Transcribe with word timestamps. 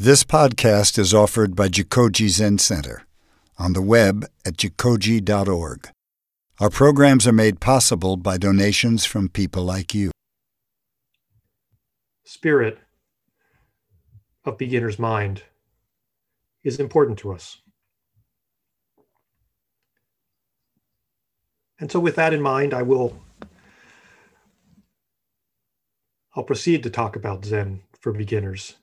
This 0.00 0.24
podcast 0.24 0.98
is 0.98 1.14
offered 1.14 1.54
by 1.54 1.68
Jikoji 1.68 2.28
Zen 2.28 2.58
Center 2.58 3.06
on 3.60 3.74
the 3.74 3.80
web 3.80 4.26
at 4.44 4.56
jikoji.org. 4.56 5.88
Our 6.58 6.68
programs 6.68 7.28
are 7.28 7.32
made 7.32 7.60
possible 7.60 8.16
by 8.16 8.36
donations 8.36 9.04
from 9.04 9.28
people 9.28 9.62
like 9.62 9.94
you. 9.94 10.10
Spirit 12.24 12.80
of 14.44 14.58
beginner's 14.58 14.98
mind 14.98 15.44
is 16.64 16.80
important 16.80 17.20
to 17.20 17.32
us. 17.32 17.58
And 21.78 21.92
so 21.92 22.00
with 22.00 22.16
that 22.16 22.34
in 22.34 22.42
mind, 22.42 22.74
I 22.74 22.82
will 22.82 23.22
I'll 26.34 26.42
proceed 26.42 26.82
to 26.82 26.90
talk 26.90 27.14
about 27.14 27.44
Zen 27.44 27.82
for 28.00 28.12
beginners. 28.12 28.74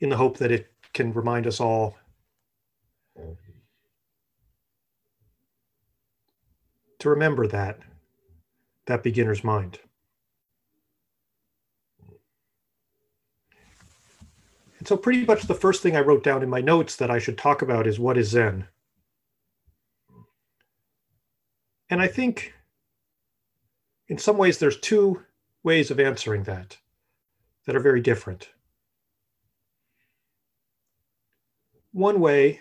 In 0.00 0.08
the 0.08 0.16
hope 0.16 0.38
that 0.38 0.50
it 0.50 0.70
can 0.92 1.12
remind 1.12 1.46
us 1.46 1.60
all 1.60 1.96
to 6.98 7.08
remember 7.08 7.46
that 7.46 7.78
that 8.86 9.02
beginner's 9.02 9.44
mind. 9.44 9.78
And 14.78 14.88
so 14.88 14.96
pretty 14.96 15.26
much 15.26 15.42
the 15.42 15.54
first 15.54 15.82
thing 15.82 15.94
I 15.94 16.00
wrote 16.00 16.24
down 16.24 16.42
in 16.42 16.48
my 16.48 16.62
notes 16.62 16.96
that 16.96 17.10
I 17.10 17.18
should 17.18 17.36
talk 17.36 17.60
about 17.60 17.86
is 17.86 17.98
what 17.98 18.16
is 18.16 18.30
Zen? 18.30 18.66
And 21.90 22.00
I 22.00 22.06
think 22.06 22.54
in 24.08 24.16
some 24.16 24.38
ways 24.38 24.58
there's 24.58 24.80
two 24.80 25.22
ways 25.62 25.90
of 25.90 26.00
answering 26.00 26.44
that 26.44 26.78
that 27.66 27.76
are 27.76 27.80
very 27.80 28.00
different. 28.00 28.48
One 31.92 32.20
way, 32.20 32.60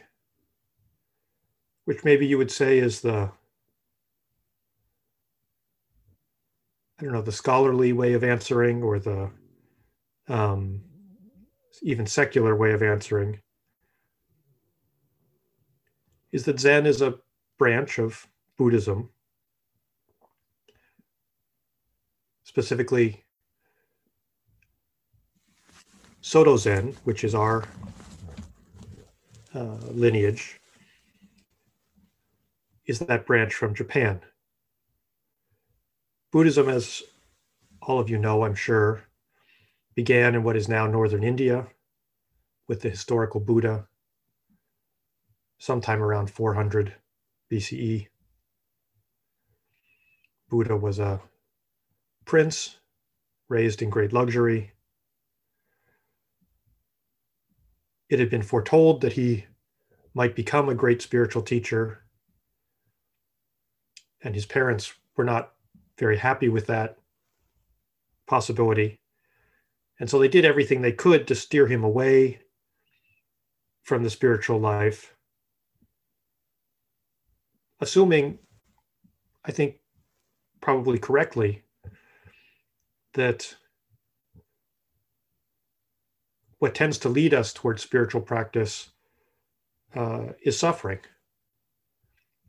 which 1.85 2.03
maybe 2.03 2.25
you 2.25 2.37
would 2.37 2.51
say 2.51 2.79
is 2.79 3.01
the, 3.01 3.31
I 6.99 7.03
don't 7.03 7.13
know, 7.13 7.21
the 7.21 7.31
scholarly 7.31 7.93
way 7.93 8.13
of 8.13 8.23
answering 8.23 8.83
or 8.83 8.99
the 8.99 9.29
um, 10.27 10.81
even 11.81 12.05
secular 12.05 12.55
way 12.55 12.73
of 12.73 12.83
answering, 12.83 13.39
is 16.31 16.45
that 16.45 16.59
Zen 16.59 16.85
is 16.85 17.01
a 17.01 17.15
branch 17.57 17.99
of 17.99 18.27
Buddhism, 18.57 19.09
specifically 22.43 23.23
Soto 26.21 26.57
Zen, 26.57 26.95
which 27.05 27.23
is 27.23 27.33
our 27.33 27.63
uh, 29.53 29.77
lineage 29.91 30.59
is 32.85 32.99
that 32.99 33.25
branch 33.25 33.53
from 33.53 33.75
Japan. 33.75 34.21
Buddhism, 36.31 36.69
as 36.69 37.03
all 37.81 37.99
of 37.99 38.09
you 38.09 38.17
know, 38.17 38.43
I'm 38.43 38.55
sure, 38.55 39.03
began 39.95 40.35
in 40.35 40.43
what 40.43 40.55
is 40.55 40.67
now 40.67 40.87
northern 40.87 41.23
India 41.23 41.67
with 42.67 42.81
the 42.81 42.89
historical 42.89 43.39
Buddha 43.39 43.87
sometime 45.57 46.01
around 46.01 46.29
400 46.29 46.95
BCE. 47.51 48.07
Buddha 50.49 50.75
was 50.77 50.99
a 50.99 51.21
prince 52.25 52.77
raised 53.49 53.81
in 53.81 53.89
great 53.89 54.13
luxury 54.13 54.71
it 58.09 58.19
had 58.19 58.29
been 58.29 58.41
foretold 58.41 59.01
that 59.01 59.13
he 59.13 59.45
might 60.13 60.35
become 60.35 60.67
a 60.67 60.75
great 60.75 61.01
spiritual 61.01 61.41
teacher. 61.41 62.03
And 64.23 64.35
his 64.35 64.45
parents 64.45 64.93
were 65.15 65.23
not 65.23 65.53
very 65.97 66.17
happy 66.17 66.49
with 66.49 66.67
that 66.67 66.97
possibility. 68.25 68.99
And 69.99 70.09
so 70.09 70.17
they 70.17 70.27
did 70.27 70.45
everything 70.45 70.81
they 70.81 70.91
could 70.91 71.27
to 71.27 71.35
steer 71.35 71.67
him 71.67 71.83
away 71.83 72.41
from 73.83 74.03
the 74.03 74.09
spiritual 74.09 74.59
life, 74.59 75.15
assuming, 77.79 78.39
I 79.43 79.51
think, 79.51 79.77
probably 80.61 80.99
correctly, 80.99 81.63
that 83.13 83.55
what 86.59 86.75
tends 86.75 86.97
to 86.99 87.09
lead 87.09 87.33
us 87.33 87.51
towards 87.53 87.81
spiritual 87.81 88.21
practice 88.21 88.91
uh, 89.95 90.27
is 90.43 90.59
suffering. 90.59 90.99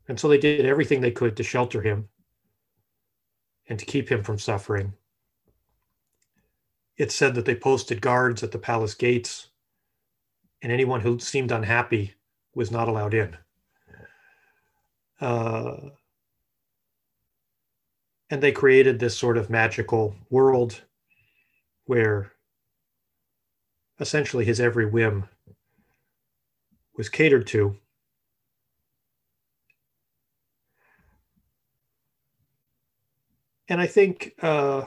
And 0.07 0.19
so 0.19 0.27
they 0.27 0.37
did 0.37 0.65
everything 0.65 1.01
they 1.01 1.11
could 1.11 1.37
to 1.37 1.43
shelter 1.43 1.81
him 1.81 2.09
and 3.69 3.79
to 3.79 3.85
keep 3.85 4.09
him 4.09 4.23
from 4.23 4.37
suffering. 4.37 4.93
It 6.97 7.11
said 7.11 7.35
that 7.35 7.45
they 7.45 7.55
posted 7.55 8.01
guards 8.01 8.43
at 8.43 8.51
the 8.51 8.59
palace 8.59 8.93
gates, 8.93 9.47
and 10.61 10.71
anyone 10.71 11.01
who 11.01 11.17
seemed 11.17 11.51
unhappy 11.51 12.13
was 12.53 12.69
not 12.69 12.89
allowed 12.89 13.13
in. 13.13 13.37
Uh, 15.19 15.77
and 18.29 18.41
they 18.43 18.51
created 18.51 18.99
this 18.99 19.17
sort 19.17 19.37
of 19.37 19.49
magical 19.49 20.15
world 20.29 20.81
where 21.85 22.33
essentially 24.01 24.43
his 24.43 24.59
every 24.59 24.87
whim 24.87 25.29
was 26.97 27.07
catered 27.07 27.47
to. 27.47 27.77
And 33.69 33.79
I 33.79 33.87
think 33.87 34.33
uh, 34.41 34.83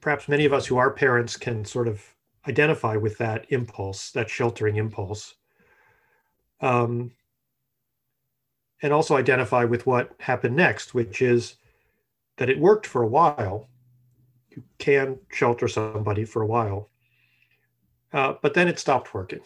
perhaps 0.00 0.28
many 0.28 0.44
of 0.44 0.52
us 0.52 0.66
who 0.66 0.76
are 0.76 0.90
parents 0.90 1.36
can 1.36 1.64
sort 1.64 1.88
of 1.88 2.04
identify 2.46 2.96
with 2.96 3.16
that 3.18 3.46
impulse, 3.50 4.10
that 4.10 4.28
sheltering 4.28 4.76
impulse. 4.76 5.36
Um, 6.60 7.12
and 8.82 8.92
also 8.92 9.16
identify 9.16 9.64
with 9.64 9.86
what 9.86 10.10
happened 10.20 10.56
next, 10.56 10.92
which 10.92 11.22
is 11.22 11.54
that 12.36 12.50
it 12.50 12.58
worked 12.58 12.86
for 12.86 13.02
a 13.02 13.08
while 13.08 13.68
you 14.58 14.64
can 14.78 15.18
shelter 15.30 15.68
somebody 15.68 16.24
for 16.24 16.42
a 16.42 16.46
while. 16.46 16.90
Uh, 18.12 18.34
but 18.42 18.54
then 18.54 18.68
it 18.68 18.78
stopped 18.78 19.14
working. 19.14 19.42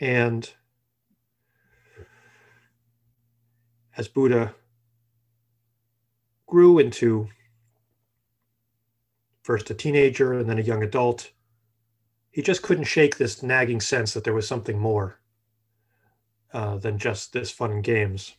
And 0.00 0.50
as 3.96 4.08
Buddha 4.08 4.54
grew 6.46 6.78
into 6.78 7.28
first 9.42 9.70
a 9.70 9.74
teenager 9.74 10.32
and 10.32 10.48
then 10.48 10.58
a 10.58 10.62
young 10.62 10.82
adult, 10.82 11.30
he 12.30 12.42
just 12.42 12.62
couldn't 12.62 12.84
shake 12.84 13.16
this 13.16 13.42
nagging 13.42 13.80
sense 13.80 14.14
that 14.14 14.24
there 14.24 14.34
was 14.34 14.48
something 14.48 14.78
more 14.78 15.20
uh, 16.52 16.78
than 16.78 16.98
just 16.98 17.32
this 17.32 17.50
fun 17.50 17.70
and 17.70 17.84
games. 17.84 18.34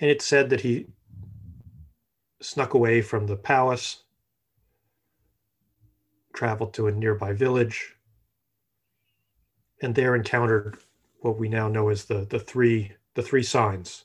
And 0.00 0.10
it 0.10 0.22
said 0.22 0.50
that 0.50 0.62
he 0.62 0.86
snuck 2.42 2.74
away 2.74 3.00
from 3.00 3.26
the 3.26 3.36
palace, 3.36 4.02
traveled 6.34 6.74
to 6.74 6.88
a 6.88 6.92
nearby 6.92 7.32
village, 7.32 7.94
and 9.80 9.94
there 9.94 10.14
encountered 10.14 10.78
what 11.20 11.38
we 11.38 11.48
now 11.48 11.68
know 11.68 11.88
as 11.88 12.04
the, 12.04 12.26
the 12.28 12.38
three 12.38 12.92
the 13.14 13.22
three 13.22 13.42
signs. 13.42 14.04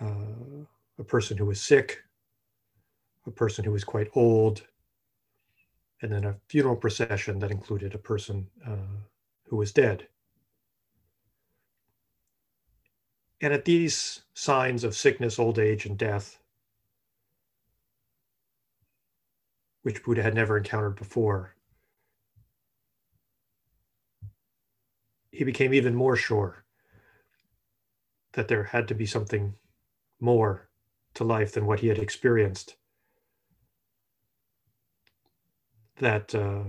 Uh, 0.00 0.64
a 0.98 1.04
person 1.04 1.36
who 1.36 1.46
was 1.46 1.60
sick, 1.60 2.02
a 3.26 3.30
person 3.30 3.64
who 3.64 3.72
was 3.72 3.84
quite 3.84 4.08
old, 4.14 4.62
and 6.02 6.12
then 6.12 6.24
a 6.24 6.36
funeral 6.48 6.76
procession 6.76 7.38
that 7.38 7.50
included 7.50 7.94
a 7.94 7.98
person 7.98 8.46
uh, 8.66 9.00
who 9.48 9.56
was 9.56 9.72
dead. 9.72 10.06
And 13.40 13.52
at 13.52 13.64
these 13.64 14.22
signs 14.34 14.84
of 14.84 14.96
sickness, 14.96 15.38
old 15.38 15.58
age, 15.58 15.84
and 15.86 15.98
death, 15.98 16.38
which 19.86 20.02
Buddha 20.02 20.20
had 20.20 20.34
never 20.34 20.58
encountered 20.58 20.96
before. 20.96 21.54
He 25.30 25.44
became 25.44 25.72
even 25.72 25.94
more 25.94 26.16
sure 26.16 26.64
that 28.32 28.48
there 28.48 28.64
had 28.64 28.88
to 28.88 28.96
be 28.96 29.06
something 29.06 29.54
more 30.18 30.68
to 31.14 31.22
life 31.22 31.52
than 31.52 31.66
what 31.66 31.78
he 31.78 31.86
had 31.86 32.00
experienced. 32.00 32.74
That 36.00 36.34
uh, 36.34 36.64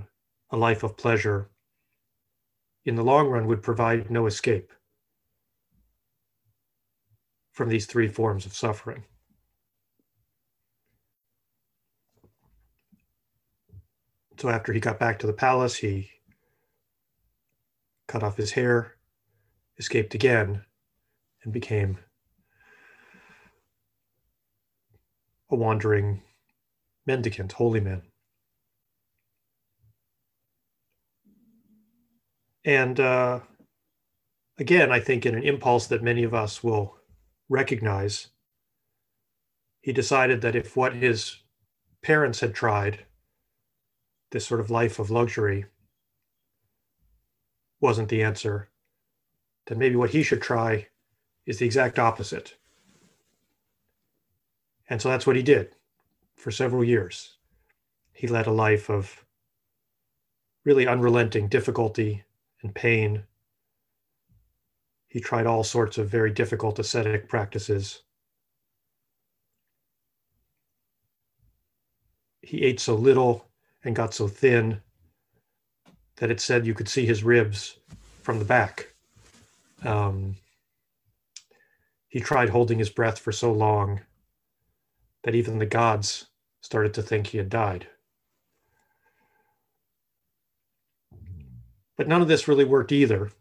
a 0.52 0.58
life 0.58 0.84
of 0.84 0.96
pleasure 0.96 1.50
in 2.86 2.94
the 2.94 3.04
long 3.04 3.30
run 3.30 3.48
would 3.48 3.64
provide 3.64 4.12
no 4.12 4.28
escape 4.28 4.72
from 7.52 7.69
these 7.69 7.88
three 7.88 8.10
forms 8.10 8.46
of 8.46 8.54
suffering. 8.54 9.06
So 14.39 14.50
after 14.50 14.72
he 14.72 14.80
got 14.80 15.00
back 15.00 15.18
to 15.19 15.28
the 15.28 15.34
palace, 15.34 15.78
he 15.78 16.12
cut 18.07 18.22
off 18.22 18.38
his 18.38 18.51
hair, 18.51 18.95
escaped 19.80 20.13
again, 20.13 20.63
and 21.44 21.51
became 21.51 21.98
a 25.50 25.56
wandering 25.56 26.22
mendicant, 27.07 27.54
holy 27.54 27.80
man. 27.80 28.04
And 32.63 33.00
uh, 33.00 33.40
again, 34.60 34.92
I 34.92 35.00
think 35.00 35.25
in 35.25 35.33
an 35.33 35.44
impulse 35.44 35.88
that 35.88 36.04
many 36.04 36.24
of 36.24 36.33
us 36.33 36.63
will 36.63 36.98
recognize, 37.50 38.28
he 39.81 39.94
decided 39.94 40.42
that 40.42 40.56
if 40.56 40.75
what 40.75 40.94
his 40.94 41.38
parents 42.04 42.42
had 42.42 42.54
tried, 42.54 43.06
this 44.32 44.46
sort 44.46 44.60
of 44.60 44.70
life 44.70 45.00
of 45.00 45.10
luxury, 45.10 45.66
wasn't 47.80 48.10
the 48.10 48.24
answer, 48.24 48.70
then 49.68 49.78
maybe 49.78 49.96
what 49.96 50.10
he 50.10 50.24
should 50.24 50.42
try 50.42 50.88
is 51.46 51.60
the 51.60 51.66
exact 51.66 52.00
opposite. 52.00 52.56
And 54.90 55.02
so 55.02 55.10
that's 55.10 55.28
what 55.28 55.36
he 55.36 55.44
did 55.44 55.76
for 56.36 56.52
several 56.52 56.84
years. 56.84 57.38
He 58.14 58.28
led 58.28 58.48
a 58.48 58.52
life 58.52 58.90
of 58.90 59.26
really 60.66 60.88
unrelenting 60.88 61.48
difficulty 61.48 62.24
and 62.62 62.74
pain. 62.74 63.24
He 65.08 65.20
tried 65.20 65.46
all 65.46 65.64
sorts 65.64 65.98
of 65.98 66.10
very 66.10 66.32
difficult 66.32 66.80
ascetic 66.80 67.30
practices. 67.30 68.04
He 72.42 72.64
ate 72.64 72.80
so 72.80 72.96
little 72.96 73.47
and 73.84 73.96
got 73.96 74.14
so 74.14 74.28
thin 74.28 74.82
that 76.18 76.32
it 76.32 76.40
said 76.40 76.66
you 76.66 76.74
could 76.74 76.90
see 76.90 77.06
his 77.06 77.24
ribs 77.24 77.78
from 78.22 78.40
the 78.40 78.46
back. 78.46 78.94
Um, 79.84 80.36
he 82.08 82.20
tried 82.20 82.50
holding 82.50 82.80
his 82.80 82.90
breath 82.90 83.20
for 83.20 83.32
so 83.32 83.52
long 83.52 84.02
that 85.24 85.36
even 85.36 85.60
the 85.60 85.66
gods 85.66 86.28
started 86.62 86.94
to 86.96 87.04
think 87.04 87.28
he 87.28 87.38
had 87.38 87.50
died. 87.50 87.88
But 91.96 92.08
none 92.08 92.22
of 92.22 92.28
this 92.28 92.48
really 92.48 92.66
worked 92.66 92.92
either. 92.92 93.32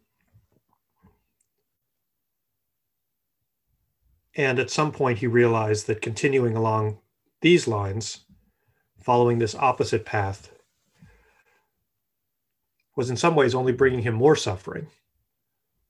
And 4.34 4.58
at 4.58 4.70
some 4.70 4.92
point, 4.92 5.18
he 5.18 5.26
realized 5.26 5.86
that 5.86 6.02
continuing 6.02 6.56
along 6.56 6.98
these 7.40 7.66
lines, 7.66 8.25
following 9.06 9.38
this 9.38 9.54
opposite 9.54 10.04
path, 10.04 10.50
was 12.96 13.08
in 13.08 13.16
some 13.16 13.36
ways 13.36 13.54
only 13.54 13.70
bringing 13.70 14.02
him 14.02 14.14
more 14.14 14.34
suffering. 14.34 14.88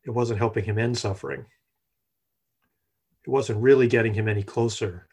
It 0.04 0.10
wasn't 0.10 0.38
helping 0.38 0.64
him 0.64 0.78
end 0.78 0.98
suffering. 0.98 1.46
It 3.26 3.30
wasn't 3.30 3.62
really 3.62 3.88
getting 3.88 4.12
him 4.12 4.28
any 4.28 4.42
closer 4.42 5.08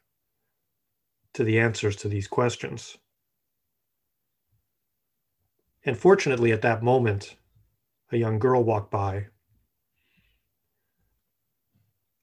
to 1.33 1.45
the 1.45 1.57
answers 1.57 1.95
to 1.95 2.09
these 2.09 2.27
questions. 2.27 2.97
And 5.85 5.97
fortunately, 5.97 6.51
at 6.51 6.61
that 6.61 6.83
moment, 6.83 7.37
a 8.11 8.17
young 8.17 8.37
girl 8.37 8.65
walked 8.65 8.91
by, 8.91 9.27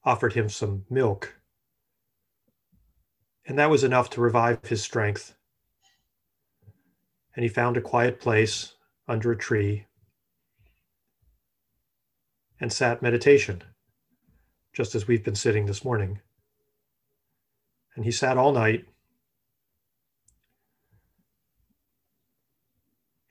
offered 0.03 0.33
him 0.33 0.47
some 0.47 0.85
milk, 0.91 1.41
and 3.47 3.57
that 3.57 3.71
was 3.71 3.83
enough 3.83 4.11
to 4.11 4.21
revive 4.21 4.63
his 4.63 4.83
strength. 4.83 5.35
And 7.35 7.43
he 7.43 7.49
found 7.49 7.77
a 7.77 7.81
quiet 7.81 8.19
place 8.19 8.73
under 9.07 9.31
a 9.31 9.37
tree 9.37 9.85
and 12.59 12.71
sat 12.71 13.01
meditation, 13.01 13.63
just 14.73 14.95
as 14.95 15.07
we've 15.07 15.23
been 15.23 15.35
sitting 15.35 15.65
this 15.65 15.83
morning. 15.83 16.19
And 17.95 18.05
he 18.05 18.11
sat 18.11 18.37
all 18.37 18.51
night 18.51 18.85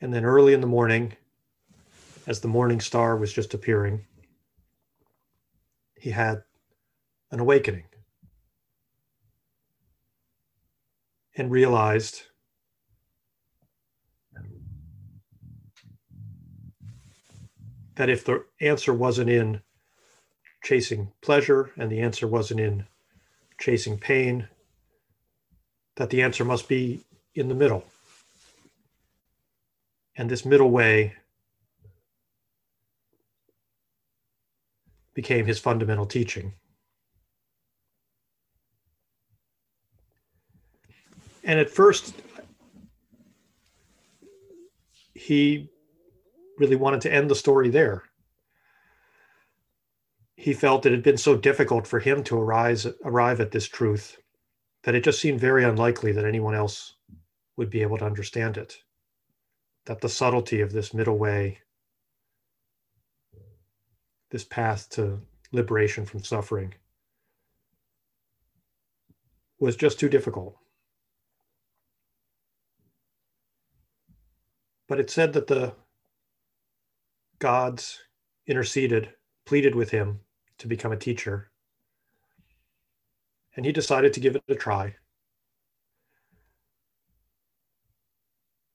And 0.00 0.14
then 0.14 0.24
early 0.24 0.54
in 0.54 0.62
the 0.62 0.66
morning, 0.66 1.14
as 2.26 2.40
the 2.40 2.48
morning 2.48 2.80
star 2.80 3.16
was 3.16 3.32
just 3.32 3.52
appearing, 3.52 4.06
he 5.94 6.10
had 6.10 6.42
an 7.30 7.40
awakening 7.40 7.84
and 11.36 11.50
realized 11.50 12.22
that 18.00 18.08
if 18.08 18.24
the 18.24 18.42
answer 18.62 18.94
wasn't 18.94 19.28
in 19.28 19.60
chasing 20.64 21.12
pleasure 21.20 21.70
and 21.76 21.92
the 21.92 22.00
answer 22.00 22.26
wasn't 22.26 22.58
in 22.58 22.86
chasing 23.58 23.98
pain, 23.98 24.48
that 25.96 26.08
the 26.08 26.22
answer 26.22 26.42
must 26.42 26.66
be 26.66 27.04
in 27.34 27.48
the 27.48 27.54
middle. 27.54 27.84
And 30.16 30.30
this 30.30 30.46
middle 30.46 30.70
way 30.70 31.12
became 35.12 35.44
his 35.44 35.58
fundamental 35.58 36.06
teaching. 36.06 36.54
And 41.44 41.60
at 41.60 41.68
first, 41.68 42.14
he 45.12 45.68
really 46.60 46.76
wanted 46.76 47.00
to 47.00 47.12
end 47.12 47.30
the 47.30 47.34
story 47.34 47.70
there. 47.70 48.04
He 50.36 50.52
felt 50.52 50.86
it 50.86 50.92
had 50.92 51.02
been 51.02 51.16
so 51.16 51.36
difficult 51.36 51.86
for 51.86 51.98
him 51.98 52.22
to 52.24 52.38
arise, 52.38 52.86
arrive 53.04 53.40
at 53.40 53.50
this 53.50 53.66
truth 53.66 54.18
that 54.84 54.94
it 54.94 55.02
just 55.02 55.20
seemed 55.20 55.40
very 55.40 55.64
unlikely 55.64 56.12
that 56.12 56.24
anyone 56.24 56.54
else 56.54 56.94
would 57.56 57.70
be 57.70 57.82
able 57.82 57.98
to 57.98 58.04
understand 58.04 58.56
it 58.56 58.76
that 59.86 60.02
the 60.02 60.08
subtlety 60.08 60.60
of 60.60 60.72
this 60.72 60.92
middle 60.92 61.18
way, 61.18 61.58
this 64.30 64.44
path 64.44 64.88
to 64.90 65.20
liberation 65.52 66.04
from 66.04 66.22
suffering, 66.22 66.74
was 69.58 69.76
just 69.76 69.98
too 69.98 70.08
difficult. 70.08 70.56
But 74.86 75.00
it 75.00 75.10
said 75.10 75.32
that 75.32 75.46
the 75.46 75.74
gods 77.40 77.98
interceded, 78.46 79.10
pleaded 79.44 79.74
with 79.74 79.90
him 79.90 80.20
to 80.58 80.68
become 80.68 80.92
a 80.92 80.96
teacher. 80.96 81.50
And 83.56 83.66
he 83.66 83.72
decided 83.72 84.12
to 84.12 84.20
give 84.20 84.36
it 84.36 84.44
a 84.48 84.54
try. 84.54 84.94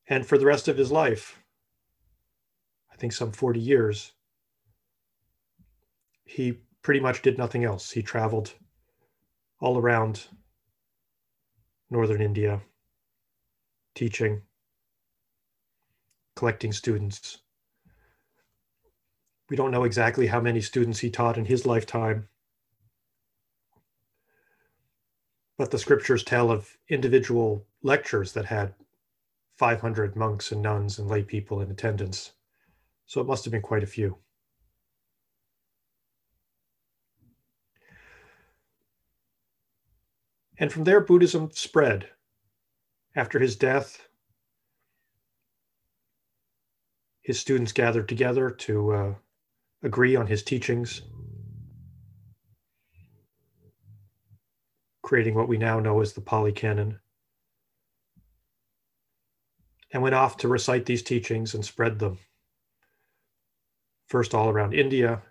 And 0.07 0.25
for 0.25 0.37
the 0.37 0.45
rest 0.45 0.67
of 0.67 0.77
his 0.77 0.91
life, 0.91 1.39
I 2.91 2.97
think 2.97 3.13
some 3.13 3.31
40 3.31 3.59
years, 3.59 4.11
he 6.25 6.59
pretty 6.81 6.99
much 6.99 7.21
did 7.21 7.37
nothing 7.37 7.63
else. 7.63 7.91
He 7.91 8.01
traveled 8.01 8.53
all 9.59 9.77
around 9.77 10.27
northern 11.89 12.21
India, 12.21 12.61
teaching, 13.95 14.41
collecting 16.35 16.71
students. 16.71 17.39
We 19.49 19.55
don't 19.55 19.71
know 19.71 19.83
exactly 19.83 20.27
how 20.27 20.41
many 20.41 20.61
students 20.61 20.99
he 20.99 21.09
taught 21.09 21.37
in 21.37 21.45
his 21.45 21.65
lifetime, 21.65 22.27
but 25.57 25.71
the 25.71 25.77
scriptures 25.77 26.23
tell 26.23 26.49
of 26.51 26.77
individual 26.89 27.65
lectures 27.83 28.33
that 28.33 28.45
had 28.45 28.73
500 29.57 30.15
monks 30.15 30.51
and 30.51 30.61
nuns 30.61 30.99
and 30.99 31.07
lay 31.07 31.23
people 31.23 31.61
in 31.61 31.69
attendance. 31.69 32.33
So 33.05 33.21
it 33.21 33.27
must 33.27 33.45
have 33.45 33.51
been 33.51 33.61
quite 33.61 33.83
a 33.83 33.87
few. 33.87 34.17
And 40.57 40.71
from 40.71 40.85
there, 40.85 41.01
Buddhism 41.01 41.51
spread. 41.51 42.09
After 43.15 43.39
his 43.39 43.55
death, 43.55 44.07
his 47.21 47.39
students 47.39 47.71
gathered 47.71 48.09
together 48.09 48.49
to 48.49 48.91
uh, 48.93 49.13
agree 49.85 50.15
on 50.15 50.25
his 50.25 50.41
teachings, 50.41 51.03
creating 55.03 55.35
what 55.35 55.47
we 55.47 55.57
now 55.57 55.79
know 55.79 56.01
as 56.01 56.13
the 56.13 56.21
Pali 56.21 56.51
Canon 56.51 56.99
and 59.91 60.01
went 60.01 60.15
off 60.15 60.37
to 60.37 60.47
recite 60.47 60.87
these 60.87 61.03
teachings 61.03 61.53
and 61.53 61.63
spread 61.63 61.99
them. 61.99 62.17
First, 64.07 64.33
all 64.33 64.49
around 64.49 64.73
India, 64.73 65.21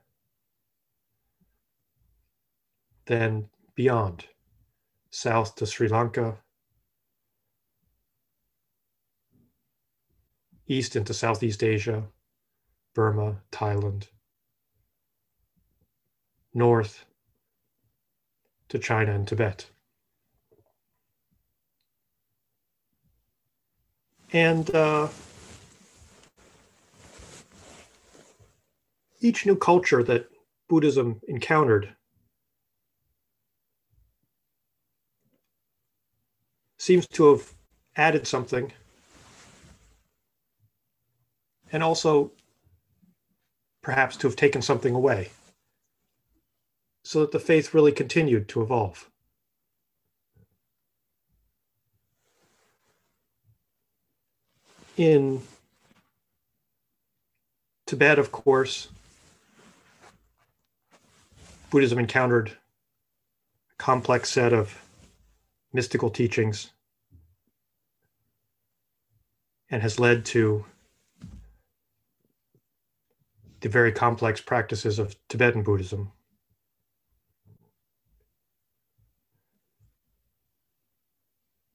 then 3.06 3.48
beyond, 3.74 4.24
south 5.10 5.56
to 5.56 5.66
Sri 5.66 5.88
Lanka, 5.88 6.38
east 10.68 10.94
into 10.94 11.12
Southeast 11.12 11.64
Asia, 11.64 12.04
Burma, 12.94 13.40
Thailand, 13.50 14.06
north 16.54 17.04
to 18.68 18.78
China 18.78 19.12
and 19.12 19.26
Tibet. 19.26 19.66
And 24.32 24.74
uh, 24.74 25.08
each 29.20 29.46
new 29.46 29.56
culture 29.56 30.02
that 30.02 30.28
Buddhism 30.68 31.20
encountered 31.28 31.94
seems 36.78 37.06
to 37.08 37.30
have 37.30 37.52
added 37.96 38.26
something 38.26 38.72
and 41.70 41.82
also 41.82 42.32
perhaps 43.82 44.16
to 44.16 44.26
have 44.26 44.36
taken 44.36 44.60
something 44.60 44.94
away 44.94 45.30
so 47.04 47.20
that 47.20 47.32
the 47.32 47.38
faith 47.38 47.74
really 47.74 47.92
continued 47.92 48.48
to 48.48 48.62
evolve. 48.62 49.10
In 54.96 55.42
Tibet, 57.86 58.18
of 58.18 58.32
course, 58.32 58.88
Buddhism 61.70 61.98
encountered 61.98 62.50
a 62.50 62.54
complex 63.76 64.30
set 64.30 64.52
of 64.52 64.80
mystical 65.72 66.08
teachings 66.08 66.70
and 69.68 69.82
has 69.82 69.98
led 69.98 70.24
to 70.26 70.64
the 73.60 73.68
very 73.68 73.90
complex 73.90 74.40
practices 74.40 74.98
of 74.98 75.16
Tibetan 75.28 75.62
Buddhism. 75.62 76.12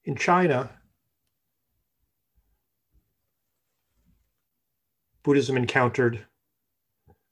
In 0.09 0.15
China, 0.15 0.71
Buddhism 5.21 5.55
encountered 5.55 6.25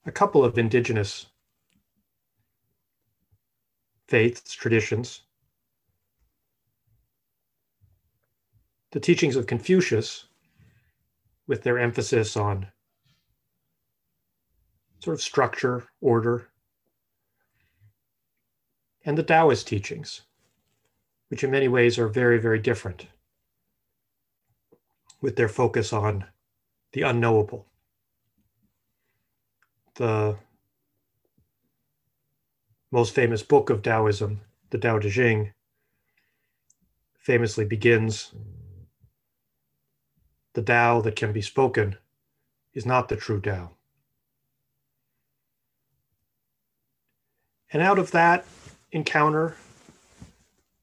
a 0.05 0.11
couple 0.11 0.45
of 0.45 0.59
indigenous 0.59 1.25
faiths, 4.07 4.53
traditions. 4.53 5.23
The 8.91 8.99
teachings 8.99 9.35
of 9.35 9.47
Confucius, 9.47 10.25
with 11.47 11.63
their 11.63 11.79
emphasis 11.79 12.37
on 12.37 12.67
sort 14.99 15.15
of 15.15 15.21
structure, 15.23 15.87
order, 15.99 16.49
and 19.03 19.17
the 19.17 19.23
Taoist 19.23 19.67
teachings, 19.67 20.21
which 21.29 21.43
in 21.43 21.51
many 21.51 21.67
ways 21.67 21.97
are 21.97 22.07
very, 22.07 22.39
very 22.39 22.59
different, 22.59 23.07
with 25.21 25.35
their 25.35 25.49
focus 25.49 25.91
on 25.91 26.25
the 26.93 27.01
unknowable. 27.01 27.65
The 29.95 30.37
most 32.91 33.13
famous 33.13 33.43
book 33.43 33.69
of 33.69 33.81
Taoism, 33.81 34.41
the 34.69 34.77
Tao 34.77 34.99
Te 34.99 35.09
Ching, 35.09 35.53
famously 37.17 37.65
begins 37.65 38.33
The 40.53 40.61
Tao 40.61 41.01
that 41.01 41.15
can 41.15 41.33
be 41.33 41.41
spoken 41.41 41.97
is 42.73 42.85
not 42.85 43.09
the 43.09 43.17
true 43.17 43.41
Tao. 43.41 43.71
And 47.73 47.81
out 47.81 47.99
of 47.99 48.11
that 48.11 48.45
encounter 48.91 49.57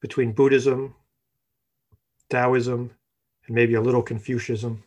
between 0.05 0.33
Buddhism, 0.33 0.93
Taoism, 2.29 2.91
and 3.47 3.55
maybe 3.55 3.73
a 3.73 3.81
little 3.81 4.03
Confucianism, 4.03 4.83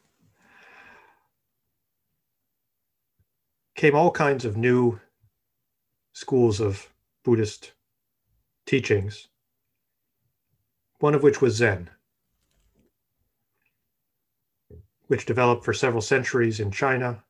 came 3.74 3.96
all 3.96 4.12
kinds 4.12 4.44
of 4.44 4.56
new 4.56 5.00
schools 6.12 6.60
of 6.60 6.88
Buddhist 7.24 7.72
teachings, 8.64 9.26
one 11.00 11.16
of 11.16 11.24
which 11.24 11.40
was 11.40 11.56
Zen, 11.56 11.90
which 15.08 15.26
developed 15.26 15.64
for 15.64 15.74
several 15.74 16.00
centuries 16.00 16.60
in 16.60 16.70
China 16.70 17.24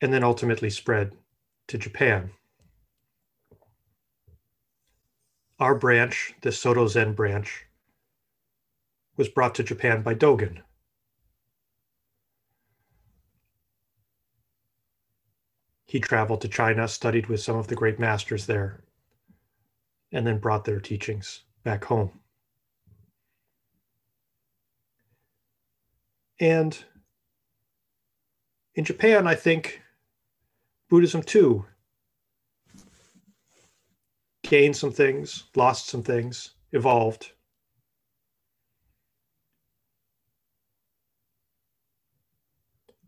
and 0.00 0.10
then 0.10 0.24
ultimately 0.24 0.70
spread 0.70 1.12
to 1.68 1.76
Japan. 1.76 2.30
Our 5.60 5.74
branch, 5.74 6.32
the 6.40 6.52
Soto 6.52 6.86
Zen 6.86 7.12
branch, 7.12 7.66
was 9.18 9.28
brought 9.28 9.54
to 9.56 9.62
Japan 9.62 10.02
by 10.02 10.14
Dogen. 10.14 10.62
He 15.84 16.00
traveled 16.00 16.40
to 16.40 16.48
China, 16.48 16.88
studied 16.88 17.26
with 17.26 17.42
some 17.42 17.56
of 17.56 17.66
the 17.66 17.74
great 17.74 17.98
masters 17.98 18.46
there, 18.46 18.84
and 20.10 20.26
then 20.26 20.38
brought 20.38 20.64
their 20.64 20.80
teachings 20.80 21.42
back 21.62 21.84
home. 21.84 22.20
And 26.40 26.82
in 28.76 28.84
Japan, 28.86 29.26
I 29.26 29.34
think 29.34 29.82
Buddhism 30.88 31.22
too 31.22 31.66
gained 34.50 34.76
some 34.76 34.90
things, 34.90 35.44
lost 35.54 35.86
some 35.86 36.02
things, 36.02 36.54
evolved. 36.72 37.30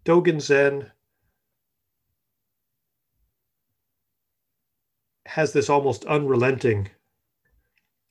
Dogen 0.04 0.40
Zen 0.40 0.92
has 5.26 5.52
this 5.52 5.68
almost 5.68 6.04
unrelenting 6.04 6.90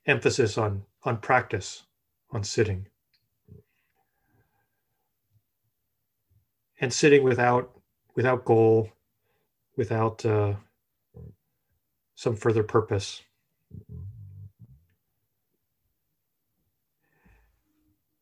emphasis 0.05 0.57
on, 0.57 0.83
on 1.03 1.15
practice, 1.15 1.83
on 2.31 2.43
sitting. 2.43 2.85
And 6.81 6.91
sitting 6.91 7.23
without 7.23 7.71
without 8.13 8.43
goal, 8.43 8.89
without 9.77 10.25
uh, 10.25 10.55
some 12.21 12.35
further 12.35 12.61
purpose. 12.61 13.23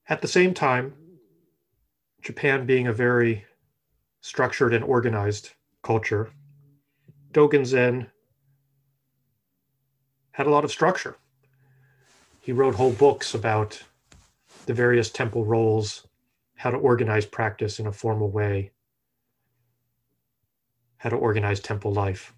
At 0.08 0.22
the 0.22 0.28
same 0.28 0.54
time, 0.54 0.94
Japan 2.22 2.66
being 2.66 2.88
a 2.88 2.94
very 2.94 3.44
structured 4.22 4.74
and 4.74 4.86
organized 4.86 5.50
culture, 5.84 6.30
Dogen 7.34 7.66
Zen 7.66 8.08
had 10.32 10.48
a 10.48 10.50
lot 10.50 10.64
of 10.64 10.72
structure. 10.72 11.18
He 12.40 12.54
wrote 12.54 12.76
whole 12.76 12.94
books 12.94 13.34
about 13.34 13.84
the 14.66 14.74
various 14.74 15.10
temple 15.10 15.44
roles, 15.44 16.08
how 16.56 16.72
to 16.72 16.78
organize 16.78 17.26
practice 17.26 17.80
in 17.80 17.88
a 17.88 17.92
formal 17.92 18.32
way, 18.32 18.72
how 20.96 21.10
to 21.10 21.18
organize 21.18 21.60
temple 21.60 21.92
life. 21.92 22.34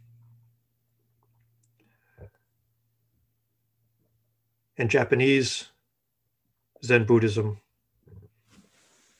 And 4.82 4.90
Japanese 4.90 5.66
Zen 6.84 7.06
Buddhism 7.06 7.60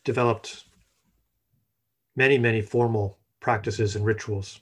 developed 0.04 0.64
many, 2.16 2.40
many 2.40 2.64
formal 2.64 3.20
practices 3.40 3.96
and 3.96 4.04
rituals. 4.04 4.60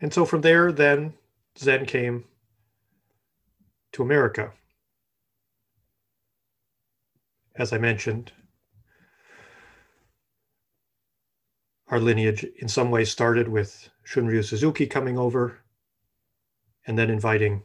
And 0.00 0.12
so 0.12 0.24
from 0.24 0.40
there, 0.40 0.72
then 0.72 1.14
Zen 1.56 1.86
came 1.86 2.24
to 3.92 4.02
America. 4.02 4.50
As 7.54 7.72
I 7.72 7.78
mentioned, 7.78 8.32
our 11.86 12.00
lineage 12.00 12.42
in 12.56 12.66
some 12.66 12.90
ways 12.90 13.08
started 13.08 13.46
with 13.46 13.88
Shunryu 14.04 14.44
Suzuki 14.44 14.88
coming 14.88 15.16
over 15.16 15.61
and 16.86 16.98
then 16.98 17.10
inviting 17.10 17.62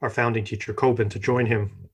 our 0.00 0.10
founding 0.10 0.44
teacher, 0.44 0.72
Kobun, 0.72 1.10
to 1.10 1.18
join 1.18 1.46
him. 1.46 1.88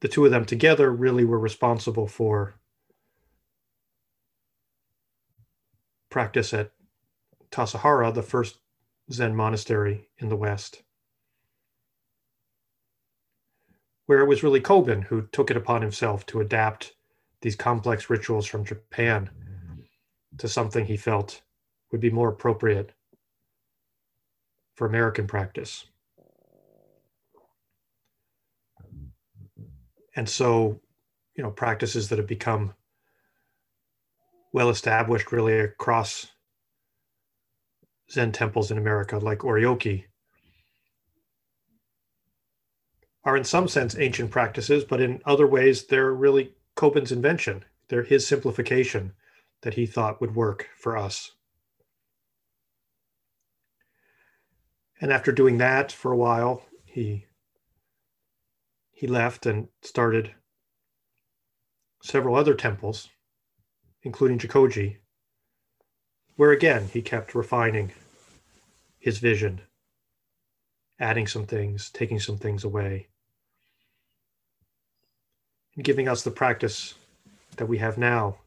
The 0.00 0.08
two 0.08 0.24
of 0.24 0.30
them 0.30 0.44
together 0.44 0.90
really 0.90 1.24
were 1.24 1.38
responsible 1.38 2.06
for 2.06 2.56
practice 6.10 6.52
at 6.52 6.72
Tassajara, 7.50 8.12
the 8.12 8.22
first 8.22 8.58
Zen 9.10 9.34
monastery 9.34 10.08
in 10.18 10.28
the 10.28 10.36
West, 10.36 10.82
where 14.06 14.20
it 14.20 14.28
was 14.28 14.42
really 14.42 14.60
Kobun 14.60 15.04
who 15.04 15.26
took 15.32 15.50
it 15.50 15.56
upon 15.56 15.82
himself 15.82 16.26
to 16.26 16.40
adapt 16.40 16.94
these 17.40 17.56
complex 17.56 18.10
rituals 18.10 18.46
from 18.46 18.64
Japan 18.64 19.30
to 20.38 20.48
something 20.48 20.86
he 20.86 20.96
felt 20.96 21.42
would 21.94 22.00
be 22.00 22.10
more 22.10 22.28
appropriate 22.28 22.90
for 24.74 24.84
American 24.84 25.28
practice. 25.28 25.84
And 30.16 30.28
so, 30.28 30.80
you 31.36 31.44
know, 31.44 31.52
practices 31.52 32.08
that 32.08 32.18
have 32.18 32.26
become 32.26 32.74
well 34.52 34.70
established 34.70 35.30
really 35.30 35.56
across 35.56 36.32
Zen 38.10 38.32
temples 38.32 38.72
in 38.72 38.78
America, 38.78 39.16
like 39.16 39.38
Oryoki, 39.38 40.06
are 43.22 43.36
in 43.36 43.44
some 43.44 43.68
sense 43.68 43.96
ancient 43.96 44.32
practices, 44.32 44.82
but 44.82 45.00
in 45.00 45.22
other 45.24 45.46
ways, 45.46 45.86
they're 45.86 46.12
really 46.12 46.54
Kobun's 46.74 47.12
invention. 47.12 47.64
They're 47.86 48.02
his 48.02 48.26
simplification 48.26 49.12
that 49.62 49.74
he 49.74 49.86
thought 49.86 50.20
would 50.20 50.34
work 50.34 50.68
for 50.76 50.96
us. 50.96 51.30
And 55.00 55.12
after 55.12 55.32
doing 55.32 55.58
that 55.58 55.92
for 55.92 56.12
a 56.12 56.16
while, 56.16 56.62
he 56.84 57.26
he 58.92 59.06
left 59.06 59.44
and 59.44 59.68
started 59.82 60.34
several 62.02 62.36
other 62.36 62.54
temples, 62.54 63.08
including 64.02 64.38
Jikoji, 64.38 64.98
where 66.36 66.52
again 66.52 66.88
he 66.92 67.02
kept 67.02 67.34
refining 67.34 67.92
his 68.98 69.18
vision, 69.18 69.62
adding 71.00 71.26
some 71.26 71.44
things, 71.44 71.90
taking 71.90 72.20
some 72.20 72.38
things 72.38 72.62
away, 72.62 73.08
and 75.74 75.84
giving 75.84 76.08
us 76.08 76.22
the 76.22 76.30
practice 76.30 76.94
that 77.56 77.66
we 77.66 77.78
have 77.78 77.98
now 77.98 78.38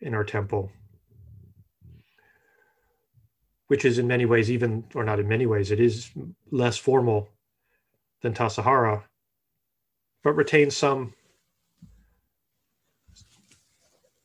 in 0.00 0.14
our 0.14 0.24
temple, 0.24 0.72
which 3.68 3.84
is 3.84 3.98
in 3.98 4.06
many 4.06 4.24
ways, 4.24 4.50
even, 4.50 4.84
or 4.94 5.04
not 5.04 5.20
in 5.20 5.28
many 5.28 5.46
ways, 5.46 5.70
it 5.70 5.80
is 5.80 6.10
less 6.50 6.76
formal 6.76 7.28
than 8.22 8.34
Tassajara, 8.34 9.04
but 10.24 10.32
retains 10.32 10.76
some 10.76 11.14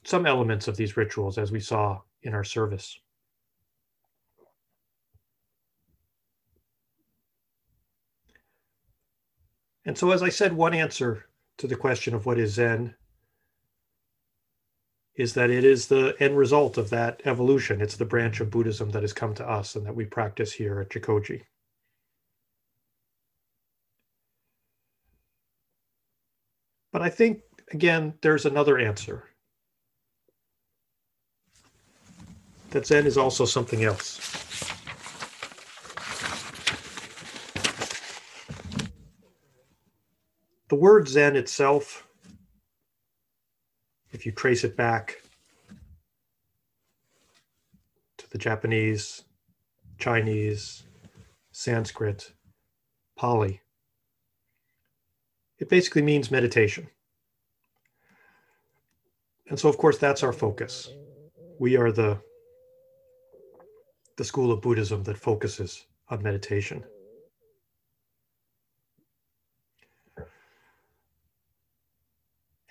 some 0.05 0.25
elements 0.25 0.67
of 0.67 0.75
these 0.75 0.97
rituals 0.97 1.37
as 1.37 1.51
we 1.51 1.61
saw 1.61 2.01
in 2.23 2.33
our 2.33 2.43
service. 2.43 2.99
And 9.85 9.97
so, 9.97 10.11
as 10.11 10.21
I 10.23 10.29
said, 10.29 10.53
one 10.53 10.73
answer 10.73 11.25
to 11.57 11.67
the 11.67 11.75
question 11.75 12.13
of 12.13 12.25
what 12.25 12.39
is 12.39 12.53
Zen 12.53 12.95
is 15.15 15.33
that 15.35 15.49
it 15.49 15.63
is 15.63 15.87
the 15.87 16.15
end 16.19 16.37
result 16.37 16.77
of 16.77 16.89
that 16.89 17.21
evolution. 17.25 17.81
It's 17.81 17.97
the 17.97 18.05
branch 18.05 18.39
of 18.39 18.49
Buddhism 18.49 18.89
that 18.91 19.03
has 19.03 19.13
come 19.13 19.33
to 19.35 19.47
us 19.47 19.75
and 19.75 19.85
that 19.85 19.95
we 19.95 20.05
practice 20.05 20.51
here 20.51 20.81
at 20.81 20.89
Jikoji. 20.89 21.43
But 26.91 27.01
I 27.01 27.09
think, 27.09 27.41
again, 27.71 28.13
there's 28.21 28.45
another 28.45 28.77
answer 28.77 29.29
that 32.69 32.87
Zen 32.87 33.05
is 33.05 33.17
also 33.17 33.45
something 33.45 33.83
else. 33.83 34.19
The 40.69 40.75
word 40.75 41.07
Zen 41.07 41.35
itself, 41.35 42.07
if 44.23 44.27
you 44.27 44.31
trace 44.31 44.63
it 44.63 44.77
back 44.77 45.21
to 48.17 48.29
the 48.29 48.37
Japanese, 48.37 49.23
Chinese, 49.99 50.83
Sanskrit, 51.51 52.31
Pali, 53.17 53.59
it 55.59 55.67
basically 55.67 56.01
means 56.01 56.31
meditation. 56.31 56.87
And 59.49 59.59
so, 59.59 59.67
of 59.67 59.77
course, 59.77 59.97
that's 59.97 60.23
our 60.23 60.31
focus. 60.31 60.89
We 61.59 61.75
are 61.75 61.91
the, 61.91 62.17
the 64.15 64.23
school 64.23 64.53
of 64.53 64.61
Buddhism 64.61 65.03
that 65.03 65.17
focuses 65.17 65.85
on 66.07 66.23
meditation. 66.23 66.85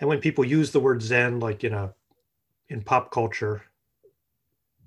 And 0.03 0.09
when 0.09 0.19
people 0.19 0.45
use 0.45 0.73
the 0.73 0.81
word 0.81 1.01
Zen, 1.01 1.39
like 1.39 1.63
in 1.63 1.73
a 1.73 1.95
in 2.69 2.83
pop 2.83 3.13
culture, 3.13 3.63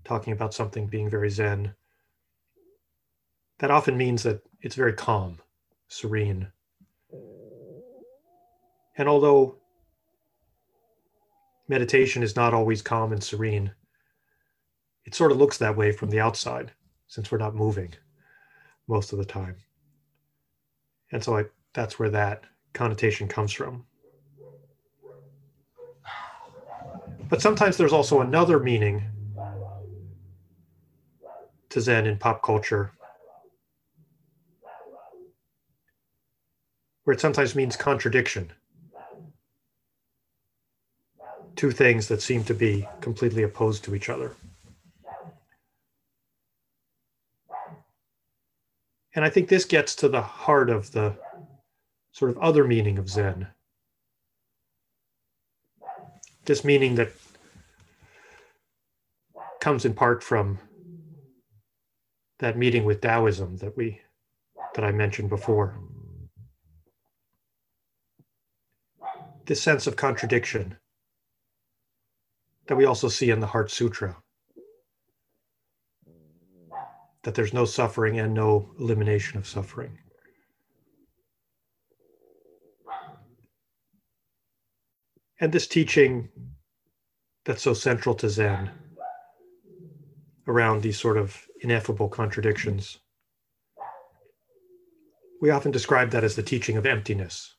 talking 0.03 0.33
about 0.33 0.53
something 0.53 0.87
being 0.87 1.09
very 1.09 1.29
Zen, 1.29 1.73
that 3.59 3.71
often 3.71 3.95
means 3.95 4.23
that 4.23 4.41
it's 4.59 4.75
very 4.75 4.91
calm, 4.91 5.39
serene. 5.87 6.51
And 8.97 9.07
although 9.07 9.55
meditation 11.69 12.21
is 12.21 12.35
not 12.35 12.53
always 12.53 12.81
calm 12.81 13.13
and 13.13 13.23
serene, 13.23 13.71
it 15.05 15.15
sort 15.15 15.31
of 15.31 15.37
looks 15.37 15.57
that 15.59 15.77
way 15.77 15.93
from 15.93 16.09
the 16.09 16.19
outside 16.19 16.73
since 17.07 17.31
we're 17.31 17.37
not 17.37 17.55
moving 17.55 17.93
most 18.89 19.13
of 19.13 19.17
the 19.17 19.23
time. 19.23 19.55
And 21.13 21.23
so 21.23 21.37
I, 21.37 21.45
that's 21.73 21.97
where 21.97 22.09
that 22.09 22.43
connotation 22.73 23.29
comes 23.29 23.53
from. 23.53 23.85
But 27.35 27.41
sometimes 27.41 27.75
there's 27.75 27.91
also 27.91 28.21
another 28.21 28.59
meaning 28.59 29.03
to 31.67 31.81
Zen 31.81 32.07
in 32.07 32.17
pop 32.17 32.41
culture, 32.41 32.93
where 37.03 37.13
it 37.13 37.19
sometimes 37.19 37.53
means 37.53 37.75
contradiction. 37.75 38.53
Two 41.57 41.71
things 41.71 42.07
that 42.07 42.21
seem 42.21 42.45
to 42.45 42.53
be 42.53 42.87
completely 43.01 43.43
opposed 43.43 43.83
to 43.83 43.95
each 43.95 44.07
other. 44.07 44.33
And 49.13 49.25
I 49.25 49.29
think 49.29 49.49
this 49.49 49.65
gets 49.65 49.93
to 49.95 50.07
the 50.07 50.21
heart 50.21 50.69
of 50.69 50.93
the 50.93 51.17
sort 52.13 52.31
of 52.31 52.37
other 52.37 52.63
meaning 52.63 52.97
of 52.97 53.09
Zen 53.09 53.47
this 56.45 56.63
meaning 56.63 56.95
that 56.95 57.11
comes 59.65 59.83
in 59.83 59.95
part 59.95 60.23
from 60.23 60.59
that 62.37 62.55
meeting 62.55 62.85
with 62.85 63.01
Taoism 63.01 63.57
that 63.57 63.75
we 63.75 63.99
that 64.75 64.85
I 64.85 64.91
mentioned 64.91 65.27
before. 65.27 65.75
This 69.47 69.59
sense 69.59 69.87
of 69.87 69.95
contradiction 69.95 70.77
that 72.67 72.75
we 72.75 72.85
also 72.85 73.07
see 73.07 73.31
in 73.31 73.39
the 73.39 73.47
Heart 73.47 73.71
Sutra. 73.71 74.15
That 77.23 77.33
there's 77.33 77.51
no 77.51 77.65
suffering 77.65 78.19
and 78.19 78.35
no 78.35 78.69
elimination 78.79 79.39
of 79.39 79.47
suffering. 79.47 79.97
and 85.41 85.51
this 85.51 85.67
teaching 85.67 86.29
that's 87.45 87.63
so 87.63 87.73
central 87.73 88.15
to 88.15 88.29
Zen 88.29 88.71
around 90.47 90.81
these 90.81 90.99
sort 90.99 91.17
of 91.17 91.47
ineffable 91.61 92.09
contradictions. 92.09 92.99
We 95.41 95.49
often 95.49 95.71
describe 95.71 96.11
that 96.11 96.23
as 96.23 96.35
the 96.35 96.43
teaching 96.43 96.77
of 96.77 96.85
emptiness, 96.85 97.55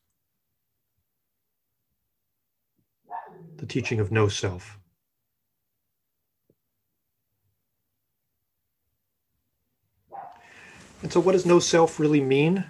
the 3.58 3.66
teaching 3.66 4.00
of 4.00 4.10
no 4.10 4.28
self. 4.28 4.78
And 11.02 11.12
so, 11.12 11.20
what 11.20 11.32
does 11.32 11.46
no 11.46 11.58
self 11.58 12.00
really 12.00 12.20
mean? 12.20 12.64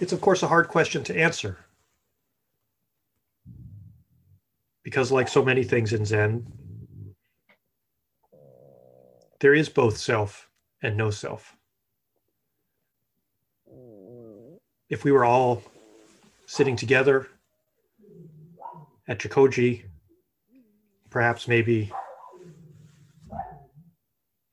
It's, 0.00 0.12
of 0.12 0.20
course, 0.20 0.42
a 0.42 0.48
hard 0.48 0.68
question 0.68 1.02
to 1.04 1.16
answer. 1.18 1.63
Because, 4.84 5.10
like 5.10 5.28
so 5.28 5.42
many 5.42 5.64
things 5.64 5.92
in 5.92 6.04
Zen, 6.04 6.46
there 9.40 9.54
is 9.54 9.68
both 9.68 9.96
self 9.96 10.48
and 10.82 10.96
no 10.96 11.10
self. 11.10 11.56
If 14.88 15.02
we 15.02 15.10
were 15.10 15.24
all 15.24 15.62
sitting 16.46 16.76
together 16.76 17.26
at 19.08 19.18
Jikoji, 19.18 19.84
perhaps 21.10 21.48
maybe 21.48 21.90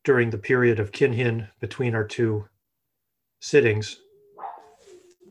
during 0.03 0.29
the 0.29 0.37
period 0.37 0.79
of 0.79 0.91
Kinhin 0.91 1.49
between 1.59 1.93
our 1.93 2.05
two 2.05 2.47
sittings, 3.39 3.99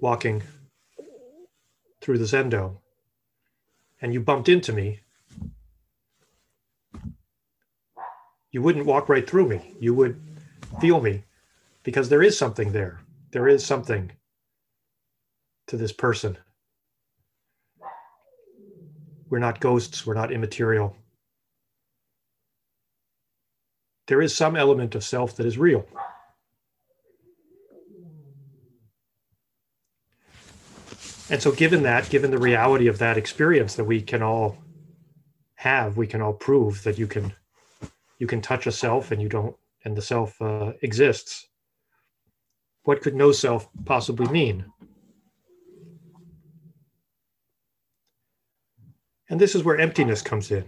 walking 0.00 0.42
through 2.00 2.18
the 2.18 2.24
Zendo, 2.24 2.78
and 4.00 4.12
you 4.12 4.20
bumped 4.20 4.48
into 4.48 4.72
me, 4.72 5.00
you 8.50 8.62
wouldn't 8.62 8.86
walk 8.86 9.08
right 9.08 9.28
through 9.28 9.48
me. 9.48 9.74
You 9.78 9.94
would 9.94 10.20
feel 10.80 11.00
me 11.00 11.24
because 11.82 12.08
there 12.08 12.22
is 12.22 12.36
something 12.36 12.72
there. 12.72 13.00
There 13.32 13.48
is 13.48 13.64
something 13.64 14.12
to 15.68 15.76
this 15.76 15.92
person. 15.92 16.36
We're 19.28 19.38
not 19.38 19.60
ghosts, 19.60 20.04
we're 20.04 20.14
not 20.14 20.32
immaterial. 20.32 20.96
There 24.08 24.20
is 24.20 24.34
some 24.34 24.56
element 24.56 24.96
of 24.96 25.04
self 25.04 25.36
that 25.36 25.46
is 25.46 25.56
real. 25.56 25.86
And 31.31 31.40
so, 31.40 31.53
given 31.53 31.85
that, 31.85 32.11
given 32.11 32.33
the 32.33 32.38
reality 32.38 32.88
of 32.88 32.99
that 32.99 33.16
experience 33.16 33.77
that 33.77 33.85
we 33.85 34.03
can 34.03 34.21
all 34.21 34.59
have, 35.55 35.97
we 35.97 36.09
can 36.09 36.21
all 36.21 36.33
prove 36.33 36.83
that 36.83 36.99
you 36.99 37.07
can 37.07 37.33
you 38.19 38.27
can 38.27 38.40
touch 38.40 38.66
a 38.66 38.73
self 38.73 39.12
and 39.12 39.23
you 39.23 39.29
don't, 39.29 39.57
and 39.85 39.97
the 39.97 40.03
self 40.03 40.40
uh, 40.43 40.73
exists. 40.83 41.47
What 42.83 43.01
could 43.01 43.14
no 43.14 43.31
self 43.31 43.69
possibly 43.85 44.27
mean? 44.27 44.64
And 49.29 49.40
this 49.40 49.55
is 49.55 49.62
where 49.62 49.79
emptiness 49.79 50.23
comes 50.23 50.51
in. 50.51 50.64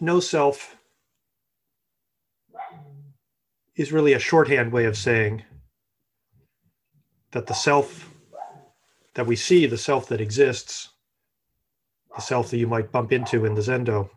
No 0.00 0.18
self 0.18 0.76
is 3.76 3.92
really 3.92 4.14
a 4.14 4.18
shorthand 4.18 4.72
way 4.72 4.86
of 4.86 4.96
saying 4.96 5.44
that 7.34 7.48
the 7.48 7.54
self 7.54 8.08
that 9.14 9.26
we 9.26 9.34
see, 9.34 9.66
the 9.66 9.76
self 9.76 10.08
that 10.08 10.20
exists, 10.20 10.90
the 12.14 12.22
self 12.22 12.50
that 12.50 12.58
you 12.58 12.68
might 12.68 12.92
bump 12.92 13.12
into 13.12 13.44
in 13.44 13.54
the 13.54 13.60
Zendo, 13.60 14.08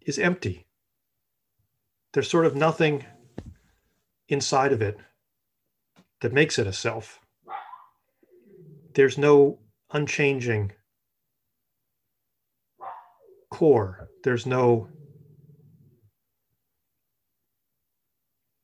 is 0.00 0.18
empty. 0.18 0.66
There's 2.12 2.28
sort 2.28 2.44
of 2.44 2.56
nothing 2.56 3.04
inside 4.28 4.72
of 4.72 4.82
it 4.82 4.98
that 6.22 6.32
makes 6.32 6.58
it 6.58 6.66
a 6.66 6.72
self. 6.72 7.20
There's 8.94 9.16
no 9.16 9.60
unchanging 9.92 10.72
core. 13.48 14.08
There's 14.24 14.44
no 14.44 14.88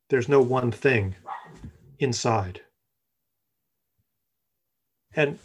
there's 0.09 0.29
no 0.29 0.41
one 0.41 0.71
thing 0.71 1.15
inside. 1.99 2.61
And 5.15 5.39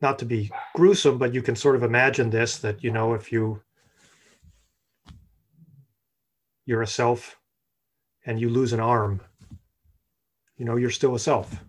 not 0.00 0.18
to 0.20 0.24
be 0.24 0.50
gruesome, 0.74 1.18
but 1.18 1.34
you 1.34 1.42
can 1.42 1.56
sort 1.56 1.76
of 1.76 1.82
imagine 1.82 2.30
this 2.30 2.58
that, 2.58 2.82
you 2.82 2.90
know, 2.90 3.14
if 3.14 3.32
you, 3.32 3.62
you're 6.66 6.82
a 6.82 6.86
self 6.86 7.38
and 8.26 8.40
you 8.40 8.48
lose 8.48 8.72
an 8.72 8.80
arm, 8.80 9.20
you 10.56 10.64
know, 10.64 10.76
you're 10.76 10.90
still 10.90 11.14
a 11.14 11.18
self. 11.18 11.64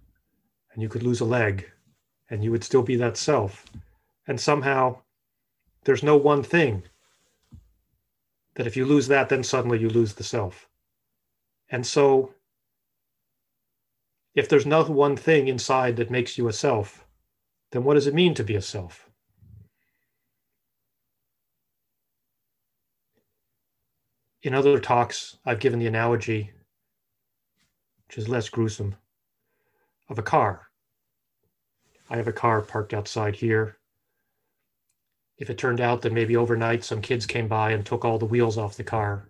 And 0.74 0.82
you 0.82 0.90
could 0.90 1.04
lose 1.04 1.20
a 1.20 1.26
leg 1.26 1.70
and 2.30 2.44
you 2.44 2.52
would 2.52 2.64
still 2.64 2.84
be 2.84 2.96
that 2.98 3.18
self. 3.18 3.66
And 4.28 4.40
somehow 4.40 5.02
there's 5.84 6.04
no 6.04 6.18
one 6.18 6.44
thing 6.44 6.84
that 8.56 8.68
if 8.68 8.78
you 8.78 8.86
lose 8.86 9.08
that, 9.08 9.30
then 9.30 9.44
suddenly 9.44 9.80
you 9.80 9.90
lose 9.90 10.14
the 10.14 10.24
self. 10.24 10.68
And 11.70 11.86
so 11.86 12.34
if 14.36 14.48
there's 14.48 14.66
not 14.66 14.90
one 14.90 15.16
thing 15.16 15.48
inside 15.48 15.96
that 15.98 16.12
makes 16.12 16.38
you 16.38 16.48
a 16.48 16.54
self, 16.54 17.06
then 17.72 17.84
what 17.84 17.96
does 17.96 18.08
it 18.08 18.14
mean 18.14 18.34
to 18.36 18.44
be 18.44 18.56
a 18.56 18.62
self? 18.62 19.10
In 24.42 24.54
other 24.54 24.80
talks, 24.80 25.38
I've 25.46 25.60
given 25.60 25.80
the 25.80 25.88
analogy, 25.88 26.52
which 28.08 28.18
is 28.18 28.30
less 28.30 28.48
gruesome, 28.50 28.96
of 30.08 30.18
a 30.18 30.24
car. 30.24 30.68
I 32.10 32.18
have 32.18 32.28
a 32.28 32.34
car 32.34 32.62
parked 32.62 32.94
outside 32.94 33.36
here. 33.36 33.78
If 35.38 35.50
it 35.50 35.58
turned 35.58 35.82
out 35.82 36.02
that 36.02 36.14
maybe 36.14 36.36
overnight 36.36 36.84
some 36.84 37.02
kids 37.02 37.26
came 37.26 37.48
by 37.48 37.72
and 37.72 37.86
took 37.86 38.06
all 38.06 38.18
the 38.18 38.26
wheels 38.26 38.58
off 38.58 38.78
the 38.78 38.84
car, 38.84 39.30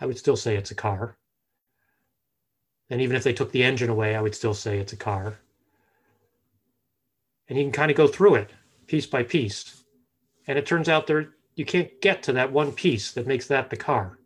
I 0.00 0.06
would 0.06 0.18
still 0.18 0.36
say 0.36 0.56
it's 0.56 0.70
a 0.70 0.74
car. 0.74 1.16
And 2.90 3.00
even 3.00 3.16
if 3.16 3.24
they 3.24 3.32
took 3.32 3.52
the 3.52 3.64
engine 3.64 3.90
away, 3.90 4.14
I 4.14 4.20
would 4.20 4.34
still 4.34 4.54
say 4.54 4.78
it's 4.78 4.92
a 4.92 4.96
car 4.96 5.38
and 7.48 7.58
you 7.58 7.64
can 7.64 7.72
kind 7.72 7.90
of 7.90 7.96
go 7.96 8.06
through 8.06 8.36
it 8.36 8.50
piece 8.86 9.06
by 9.06 9.22
piece. 9.22 9.84
And 10.46 10.58
it 10.58 10.66
turns 10.66 10.88
out 10.88 11.06
there 11.06 11.30
you 11.54 11.64
can't 11.64 12.00
get 12.00 12.22
to 12.24 12.32
that 12.32 12.52
one 12.52 12.72
piece 12.72 13.12
that 13.12 13.26
makes 13.26 13.46
that 13.48 13.70
the 13.70 13.76
car. 13.76 14.18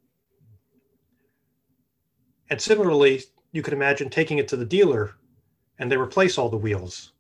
And 2.51 2.61
similarly, 2.61 3.23
you 3.53 3.63
could 3.63 3.73
imagine 3.73 4.11
taking 4.11 4.39
it 4.39 4.49
to 4.49 4.57
the 4.57 4.65
dealer 4.65 5.15
and 5.79 5.91
they 5.91 5.97
replace 5.97 6.37
all 6.37 6.49
the 6.49 6.57
wheels. 6.57 7.13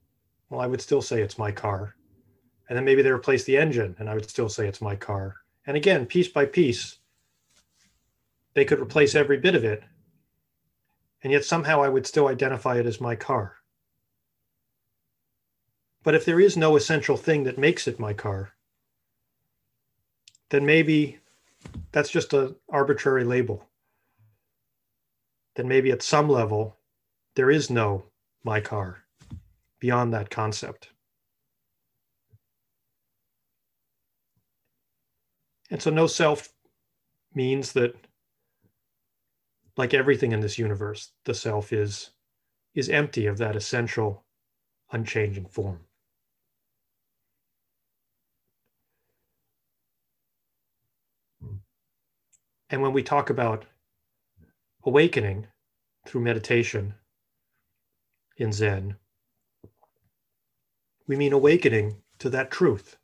Well, 0.48 0.60
I 0.60 0.66
would 0.66 0.80
still 0.80 1.00
say 1.00 1.22
it's 1.22 1.38
my 1.38 1.52
car. 1.52 1.94
And 2.68 2.76
then 2.76 2.84
maybe 2.84 3.02
they 3.02 3.10
replace 3.10 3.44
the 3.44 3.56
engine 3.56 3.96
and 3.98 4.08
I 4.08 4.14
would 4.14 4.28
still 4.28 4.48
say 4.48 4.66
it's 4.66 4.82
my 4.82 4.96
car. 4.96 5.36
And 5.66 5.76
again, 5.76 6.06
piece 6.06 6.28
by 6.28 6.46
piece, 6.46 6.98
they 8.54 8.64
could 8.64 8.80
replace 8.80 9.14
every 9.14 9.38
bit 9.38 9.54
of 9.54 9.64
it. 9.64 9.82
And 11.22 11.32
yet 11.32 11.44
somehow 11.44 11.82
I 11.82 11.88
would 11.88 12.06
still 12.06 12.28
identify 12.28 12.78
it 12.78 12.86
as 12.86 13.00
my 13.00 13.14
car. 13.14 13.56
But 16.02 16.14
if 16.14 16.24
there 16.24 16.40
is 16.40 16.56
no 16.56 16.76
essential 16.76 17.16
thing 17.16 17.44
that 17.44 17.58
makes 17.58 17.86
it 17.86 18.00
my 18.00 18.14
car, 18.14 18.52
then 20.48 20.64
maybe 20.64 21.18
that's 21.92 22.10
just 22.10 22.32
an 22.32 22.56
arbitrary 22.68 23.24
label. 23.24 23.68
Then 25.56 25.68
maybe 25.68 25.90
at 25.90 26.02
some 26.02 26.28
level, 26.28 26.76
there 27.34 27.50
is 27.50 27.70
no 27.70 28.04
my 28.44 28.60
car 28.60 29.04
beyond 29.78 30.12
that 30.12 30.30
concept. 30.30 30.90
And 35.70 35.80
so, 35.80 35.90
no 35.90 36.06
self 36.06 36.48
means 37.34 37.72
that, 37.72 37.94
like 39.80 39.94
everything 39.94 40.32
in 40.32 40.40
this 40.40 40.58
universe, 40.58 41.12
the 41.24 41.32
self 41.32 41.72
is, 41.72 42.10
is 42.74 42.90
empty 42.90 43.24
of 43.24 43.38
that 43.38 43.56
essential, 43.56 44.26
unchanging 44.92 45.46
form. 45.46 45.80
And 52.68 52.82
when 52.82 52.92
we 52.92 53.02
talk 53.02 53.30
about 53.30 53.64
awakening 54.84 55.46
through 56.06 56.20
meditation 56.20 56.92
in 58.36 58.52
Zen, 58.52 58.96
we 61.06 61.16
mean 61.16 61.32
awakening 61.32 61.96
to 62.18 62.28
that 62.28 62.50
truth. 62.50 62.98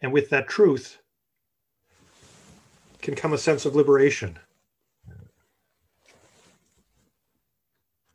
And 0.00 0.14
with 0.14 0.30
that 0.30 0.48
truth 0.48 1.02
can 3.00 3.14
come 3.14 3.32
a 3.32 3.38
sense 3.38 3.64
of 3.64 3.74
liberation, 3.74 4.38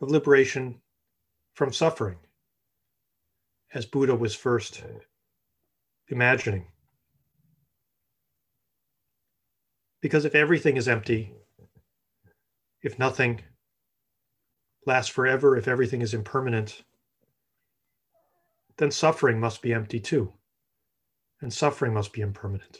of 0.01 0.09
liberation 0.09 0.81
from 1.53 1.71
suffering, 1.71 2.17
as 3.73 3.85
Buddha 3.85 4.15
was 4.15 4.35
first 4.35 4.83
imagining. 6.09 6.67
Because 10.01 10.25
if 10.25 10.35
everything 10.35 10.75
is 10.75 10.87
empty, 10.87 11.33
if 12.81 12.99
nothing 12.99 13.41
lasts 14.85 15.09
forever, 15.09 15.55
if 15.55 15.67
everything 15.67 16.01
is 16.01 16.13
impermanent, 16.13 16.83
then 18.77 18.91
suffering 18.91 19.39
must 19.39 19.61
be 19.61 19.73
empty 19.73 19.99
too. 19.99 20.33
And 21.39 21.53
suffering 21.53 21.93
must 21.93 22.11
be 22.11 22.21
impermanent. 22.21 22.79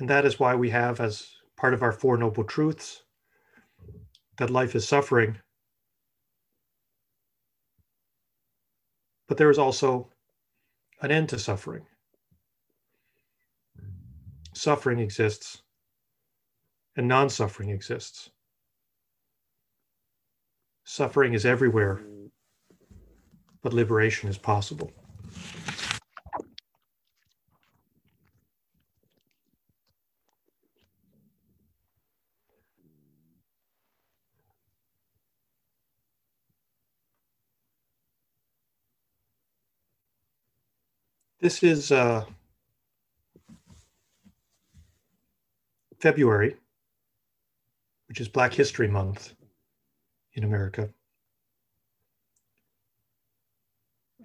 And 0.00 0.08
that 0.08 0.24
is 0.24 0.40
why 0.40 0.54
we 0.54 0.70
have, 0.70 0.98
as 0.98 1.28
part 1.58 1.74
of 1.74 1.82
our 1.82 1.92
Four 1.92 2.16
Noble 2.16 2.42
Truths, 2.42 3.02
that 4.38 4.48
life 4.48 4.74
is 4.74 4.88
suffering. 4.88 5.36
But 9.28 9.36
there 9.36 9.50
is 9.50 9.58
also 9.58 10.10
an 11.02 11.10
end 11.10 11.28
to 11.28 11.38
suffering. 11.38 11.84
Suffering 14.54 14.98
exists 15.00 15.62
and 16.96 17.06
non 17.06 17.28
suffering 17.28 17.68
exists. 17.68 18.30
Suffering 20.84 21.34
is 21.34 21.44
everywhere, 21.44 22.00
but 23.62 23.74
liberation 23.74 24.30
is 24.30 24.38
possible. 24.38 24.90
This 41.40 41.62
is 41.62 41.90
uh, 41.90 42.26
February, 45.98 46.56
which 48.08 48.20
is 48.20 48.28
Black 48.28 48.52
History 48.52 48.88
Month 48.88 49.32
in 50.34 50.44
America. 50.44 50.90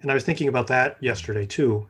And 0.02 0.10
I 0.10 0.14
was 0.14 0.24
thinking 0.24 0.48
about 0.48 0.66
that 0.66 1.02
yesterday 1.02 1.46
too. 1.46 1.88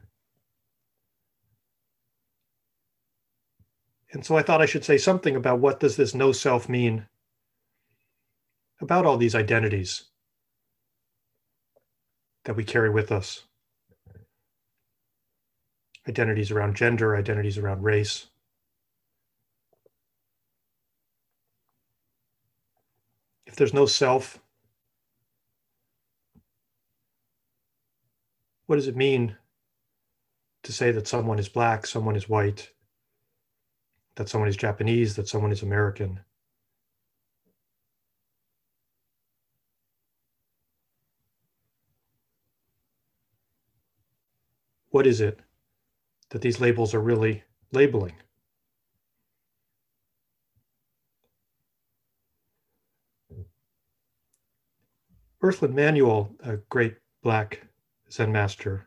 And 4.13 4.25
so 4.25 4.37
I 4.37 4.43
thought 4.43 4.63
I 4.63 4.67
should 4.67 4.85
say 4.85 4.97
something 4.97 5.35
about 5.35 5.59
what 5.59 5.81
does 5.81 5.97
this 5.97 6.15
no 6.15 6.31
self 6.31 6.69
mean 6.69 7.07
about 8.81 9.05
all 9.05 9.17
these 9.17 9.35
identities 9.35 10.05
that 12.45 12.55
we 12.55 12.63
carry 12.63 12.91
with 12.91 13.11
us 13.11 13.43
identities 16.09 16.51
around 16.51 16.77
gender, 16.77 17.17
identities 17.17 17.59
around 17.59 17.83
race. 17.83 18.27
If 23.47 23.57
there's 23.57 23.75
no 23.75 23.87
self, 23.87 24.39
what 28.67 28.77
does 28.77 28.89
it 28.89 28.97
mean 28.97 29.37
to 30.63 30.73
say 30.73 30.91
that 30.93 31.09
someone 31.09 31.39
is 31.39 31.49
black, 31.49 31.87
someone 31.87 32.17
is 32.17 32.29
white, 32.29 32.71
that 34.17 34.29
someone 34.29 34.49
is 34.49 34.57
Japanese, 34.57 35.17
that 35.17 35.29
someone 35.29 35.53
is 35.53 35.63
American? 35.63 36.21
What 44.91 45.07
is 45.07 45.21
it 45.21 45.41
that 46.31 46.41
these 46.43 46.61
labels 46.61 46.95
are 46.95 47.01
really 47.01 47.45
labeling. 47.73 48.15
Earthlyn 55.43 55.75
Manuel, 55.75 56.35
a 56.43 56.57
great 56.57 56.97
black 57.23 57.67
Zen 58.11 58.33
master, 58.33 58.87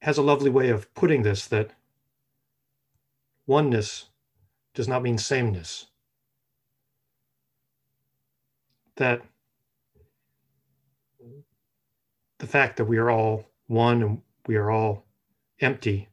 has 0.00 0.16
a 0.16 0.22
lovely 0.22 0.48
way 0.48 0.70
of 0.70 0.92
putting 0.94 1.22
this 1.22 1.46
that 1.46 1.72
oneness 3.46 4.06
does 4.74 4.88
not 4.88 5.02
mean 5.02 5.18
sameness. 5.18 5.86
That 8.96 9.22
the 12.38 12.46
fact 12.46 12.76
that 12.76 12.84
we 12.84 12.96
are 12.98 13.10
all 13.10 13.47
one 13.68 14.02
and 14.02 14.22
we 14.46 14.56
are 14.56 14.70
all 14.70 15.04
empty 15.60 16.08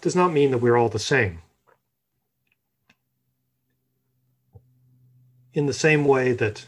does 0.00 0.16
not 0.16 0.32
mean 0.32 0.50
that 0.50 0.58
we're 0.58 0.76
all 0.76 0.88
the 0.88 0.98
same. 0.98 1.42
In 5.52 5.66
the 5.66 5.72
same 5.72 6.04
way 6.04 6.32
that 6.32 6.66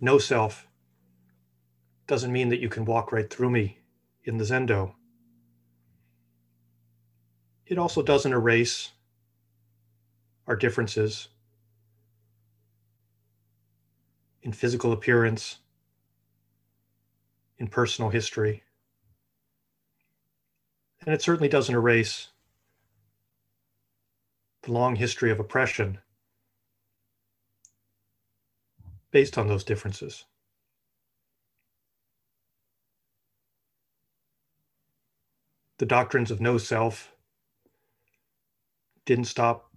no 0.00 0.18
self 0.18 0.66
doesn't 2.06 2.32
mean 2.32 2.48
that 2.48 2.60
you 2.60 2.68
can 2.68 2.84
walk 2.84 3.12
right 3.12 3.30
through 3.30 3.50
me 3.50 3.78
in 4.24 4.38
the 4.38 4.44
Zendo. 4.44 4.94
It 7.66 7.78
also 7.78 8.02
doesn't 8.02 8.32
erase 8.32 8.90
our 10.46 10.56
differences 10.56 11.28
in 14.42 14.52
physical 14.52 14.92
appearance, 14.92 15.58
in 17.62 17.68
personal 17.68 18.10
history. 18.10 18.64
And 21.06 21.14
it 21.14 21.22
certainly 21.22 21.48
doesn't 21.48 21.74
erase 21.74 22.28
the 24.62 24.72
long 24.72 24.96
history 24.96 25.30
of 25.30 25.38
oppression 25.38 25.98
based 29.12 29.38
on 29.38 29.46
those 29.46 29.62
differences. 29.62 30.24
The 35.78 35.86
doctrines 35.86 36.32
of 36.32 36.40
no 36.40 36.58
self 36.58 37.12
didn't 39.04 39.26
stop 39.26 39.70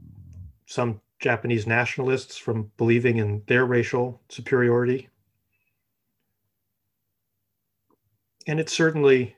some 0.65 1.02
Japanese 1.19 1.67
nationalists 1.67 2.36
from 2.36 2.71
believing 2.78 3.17
in 3.17 3.43
their 3.45 3.65
racial 3.65 4.21
superiority. 4.30 5.10
And 8.47 8.60
it's 8.60 8.73
certainly 8.73 9.36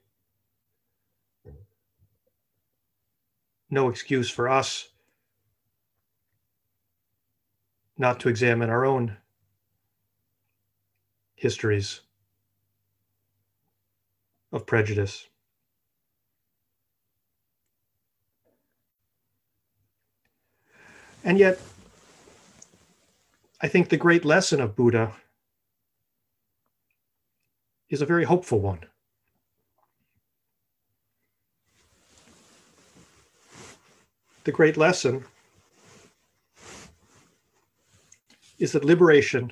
no 3.70 3.89
excuse 3.89 4.30
for 4.30 4.50
us 4.50 4.89
not 7.98 8.20
to 8.20 8.30
examine 8.30 8.70
our 8.70 8.86
own 8.86 9.17
histories 11.36 12.02
of 14.52 14.65
prejudice. 14.65 15.28
And 21.24 21.38
yet, 21.38 21.60
I 23.60 23.67
think 23.67 23.89
the 23.89 23.98
great 23.98 24.24
lesson 24.24 24.62
of 24.62 24.76
Buddha 24.76 25.13
is 27.89 28.02
a 28.02 28.06
very 28.06 28.26
hopeful 28.26 28.60
one. 28.60 28.86
The 34.48 34.54
great 34.54 34.78
lesson 34.78 35.26
is 38.58 38.72
that 38.72 38.86
liberation 38.86 39.52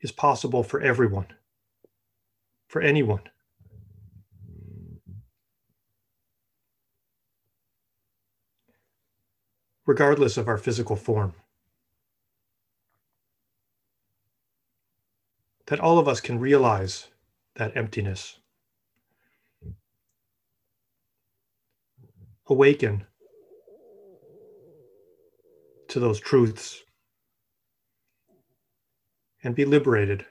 is 0.00 0.12
possible 0.12 0.62
for 0.62 0.80
everyone, 0.80 1.26
for 2.68 2.80
anyone. 2.80 3.22
Regardless 9.86 10.36
of 10.36 10.46
our 10.46 10.56
physical 10.56 10.94
form. 10.94 11.34
that 15.66 15.80
all 15.80 15.98
of 15.98 16.06
us 16.06 16.20
can 16.20 16.38
realize 16.38 17.08
that 17.56 17.76
emptiness. 17.76 18.38
Awaken 22.46 23.04
to 25.88 26.00
those 26.00 26.20
truths 26.20 26.82
and 29.42 29.54
be 29.54 29.64
liberated 29.64 30.26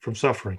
from 0.00 0.14
suffering. 0.14 0.58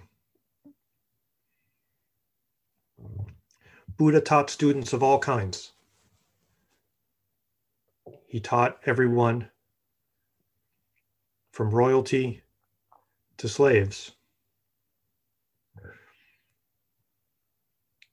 Buddha 3.98 4.22
taught 4.22 4.50
students 4.50 4.94
of 4.94 5.04
all 5.04 5.20
kinds. 5.20 5.74
He 8.28 8.40
taught 8.40 8.80
everyone 8.86 9.50
from 11.52 11.72
royalty 11.72 12.44
to 13.38 13.50
slaves. 13.50 14.12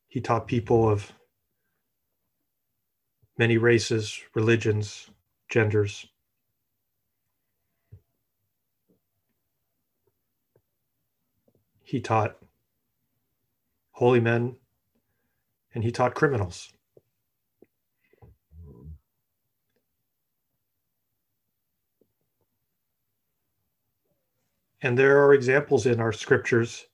He 0.09 0.21
taught 0.21 0.49
people 0.49 0.89
of 0.89 1.13
many 3.39 3.59
races, 3.59 4.21
religions, 4.35 5.11
genders. 5.49 6.07
He 11.83 12.01
taught 12.01 12.37
holy 13.93 14.21
men 14.21 14.57
and 15.75 15.85
he 15.85 15.93
taught 15.93 16.15
criminals. 16.15 16.73
And 24.83 24.99
there 24.99 25.25
are 25.25 25.33
examples 25.33 25.87
in 25.87 26.01
our 26.01 26.13
scriptures 26.13 26.87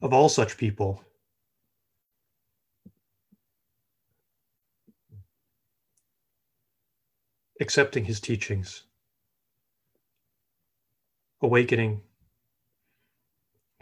of 0.00 0.12
all 0.12 0.28
such 0.28 0.56
people. 0.56 1.02
Accepting 7.60 8.04
his 8.04 8.20
teachings, 8.20 8.84
awakening 11.42 12.02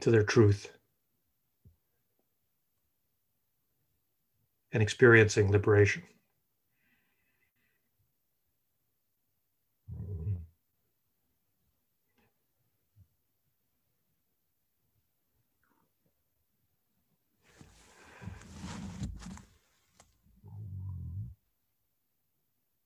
to 0.00 0.10
their 0.10 0.22
truth, 0.22 0.72
and 4.72 4.82
experiencing 4.82 5.50
liberation. 5.50 6.02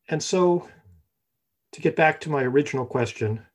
And 0.09 0.21
so, 0.21 0.69
to 1.73 1.81
get 1.81 1.97
back 1.97 2.21
to 2.21 2.31
my 2.31 2.43
original 2.43 2.85
question, 2.85 3.47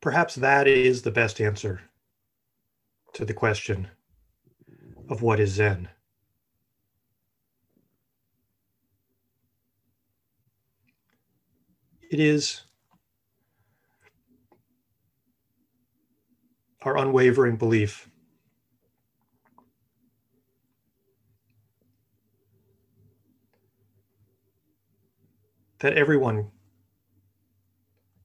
perhaps 0.00 0.34
that 0.36 0.66
is 0.68 1.02
the 1.02 1.10
best 1.10 1.40
answer 1.40 1.80
to 3.14 3.24
the 3.24 3.34
question 3.34 3.88
of 5.08 5.22
what 5.22 5.40
is 5.40 5.52
Zen. 5.52 5.88
It 12.10 12.20
is 12.20 12.62
our 16.82 16.96
unwavering 16.96 17.56
belief 17.56 18.08
that 25.80 25.94
everyone 25.94 26.50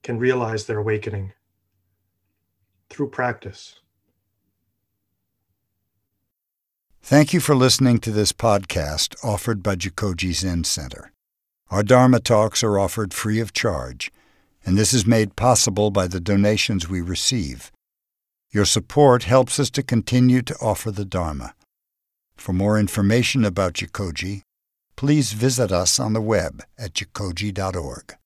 can 0.02 0.18
realize 0.18 0.66
their 0.66 0.78
awakening 0.78 1.32
through 2.90 3.10
practice. 3.10 3.80
Thank 7.02 7.32
you 7.32 7.40
for 7.40 7.54
listening 7.54 7.98
to 7.98 8.10
this 8.10 8.32
podcast 8.32 9.14
offered 9.22 9.62
by 9.62 9.76
Jikoji 9.76 10.32
Zen 10.32 10.64
Center. 10.64 11.12
Our 11.70 11.82
Dharma 11.82 12.20
talks 12.20 12.62
are 12.62 12.78
offered 12.78 13.12
free 13.12 13.40
of 13.40 13.52
charge, 13.52 14.10
and 14.64 14.78
this 14.78 14.94
is 14.94 15.06
made 15.06 15.36
possible 15.36 15.90
by 15.90 16.06
the 16.06 16.20
donations 16.20 16.88
we 16.88 17.00
receive. 17.00 17.70
Your 18.50 18.64
support 18.64 19.24
helps 19.24 19.58
us 19.58 19.68
to 19.70 19.82
continue 19.82 20.40
to 20.42 20.56
offer 20.60 20.90
the 20.90 21.04
Dharma. 21.04 21.54
For 22.36 22.52
more 22.52 22.78
information 22.78 23.44
about 23.44 23.74
Jikoji, 23.74 24.43
please 24.96 25.32
visit 25.32 25.72
us 25.72 26.00
on 26.00 26.12
the 26.12 26.20
web 26.20 26.62
at 26.78 26.94
jikoji.org. 26.94 28.16